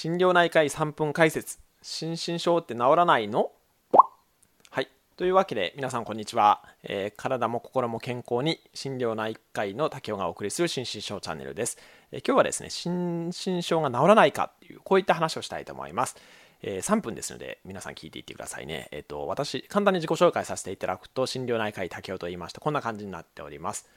[0.00, 1.58] 心療内科医3分解説。
[1.82, 3.50] 心身症って治らないの？
[4.70, 4.86] はい。
[5.16, 11.78] というわけで皆さんこんにちは、えー、体も心も健康に心療内科医の竹雄がお送りする心身症チャンネルです、
[12.12, 16.14] えー、今日はですね心身症が治らないかっていうこういった話をしたいと思います。
[16.62, 18.88] えー、3分ですので、皆さん聞いていってくださいね。
[18.90, 23.88] えっ、と、私、簡単に自己紹介させていただくと、心療内科医竹雄と言いまして、こんな感じになっております。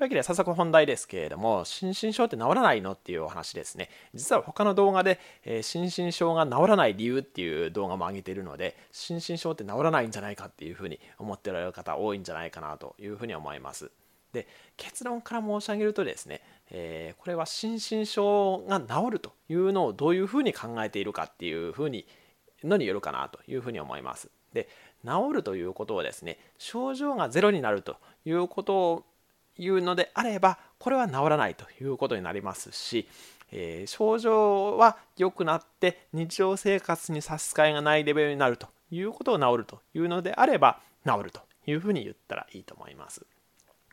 [0.00, 3.90] というわけで、早速本題ですけれども、心身症って治らないのっていうお話ですね。
[4.14, 13.90] 実は他の動画で、えー、心身症が治らない理由っていう動画も上げているので、心身症って治らないんじゃないかっていうふうに思っておられる方多いんじゃないかなというふうに思います。
[14.32, 22.06] で、結論から申し上げるとですね、えー、これは心身症が治るというのをどういうふうに考えているかっていうふうに
[22.64, 24.30] のによるかなというふうに思います。
[24.54, 24.66] で
[25.04, 29.04] 治るということをですね症状がゼロになるということを
[29.58, 33.08] いうのであればこれは治らないということになりますし、
[33.52, 43.24] えー、症状は良くなって日常生活に差し支えがないレベルになるということを治るというのであれば治るというふうに言ったらいいと思います。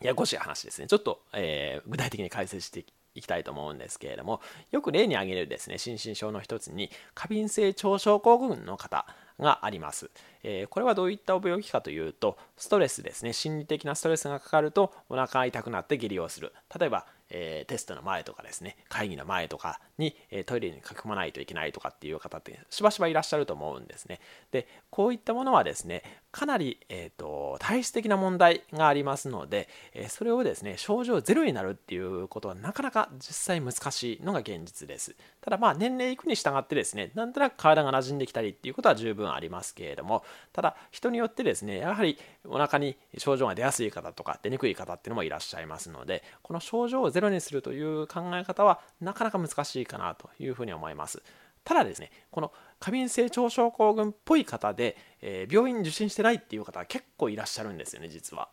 [0.00, 0.86] ややこしい話ですね。
[0.86, 9.06] ちょっと、えー、具体的に解説していきたいと思うんですけれども、よく例に挙げるですね、心身症の一つに、過敏性腸症候群の方
[9.38, 10.10] があります。
[10.42, 16.52] え、これはどういった病気かというと、ストレスですね、心理的なストレスがかかるとお腹が痛くなって下痢をする。
[16.78, 24.20] 例えば、えー、テストの前とかですね、会議の前とかに、えー、トイレに書き込まないといけないとかっていう方ってしばしばいらっしゃると思うんですね。
[24.50, 35.16] で、こういったものはですね、かなり、えーと、体質的な問題がありますので、えそれをですね、症状ゼロになるっていうことはなかなか実際難しいのが現実です。
[35.40, 51.22] ただまあ年齢いくに従ってですね、なんとなく体が馴染んできたりっていうことは十分ありますけれども、ただ人によってですね、やはりお腹に症状が出やすい方とか出にくい方っていうのもいらっしゃいますので、この症状をゼロにするという考え方はなかなか難しいかなというふうに思います。
[51.64, 58.50] ただですね、この過敏性腸症候群っぽい方で、えー、病院受診してないっていう方は結構いらっしゃるんですよね、実は。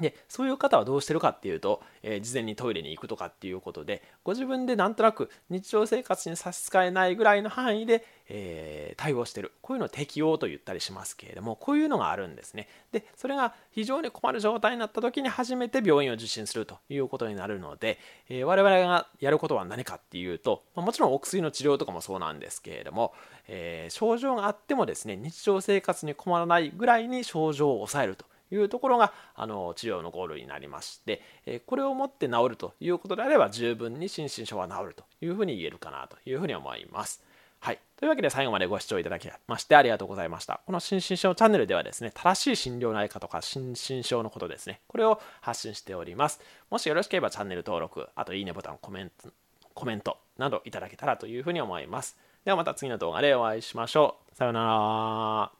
[0.00, 9.52] でそういう方はどうしてるかっていうと、えー、事前にトイレに行くとかっていうことでご自分でなんとなく日常生活に差し支えないぐらいの範囲で、えー、対応してる。
[9.62, 12.68] こういうのを適応と言ったりしますけれどもこういうのがあるんですね。
[12.92, 17.98] でそれが非常に困る状態になった時に初めて病院を受診するということになるので、
[18.28, 23.12] えー、我々がやることは何かっていうと、ま、もちろんお薬の治療とかもそうなんですけれども、
[23.48, 28.24] え症状があってもですね日常生活に困らないぐらいに症状を抑えると。
[28.50, 37.22] いうところがあの治療のゴールになりまして、えこれをもって治るということであれば十分に心身症は治るというふうに言えるかなというふうに思います。
[37.60, 37.78] はい。
[37.96, 40.60] というわけで最後までご視聴いただきましてありがとうございました。
[40.64, 46.40] この心身症チャンネルではですね、正しい診療内科とか心身症のことですね、これを発信しております。
[46.70, 49.30] もしよろしければチャンネル登録、あといいねボタン、コメント、
[49.74, 52.16] コメントなどいただけたらというふうに思います。
[52.44, 54.36] ではまた次の動画でお会いしましょう。
[54.36, 55.57] さようなら。